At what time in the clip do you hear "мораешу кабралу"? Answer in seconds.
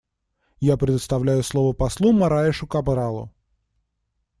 2.11-3.29